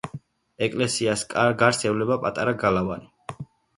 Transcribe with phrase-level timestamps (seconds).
[0.67, 3.41] ეკლესიას გარს ევლება პატარა გალავანი.